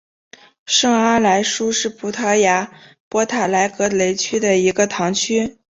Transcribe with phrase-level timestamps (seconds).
[0.65, 2.71] 圣阿莱舒是葡萄牙
[3.07, 5.59] 波塔莱格雷区的一个堂区。